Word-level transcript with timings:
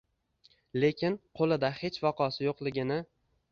lekin 0.83 1.17
qo'lida 1.41 1.71
hech 1.83 2.01
vaqosi 2.07 2.45
yo'qligini 2.51 3.01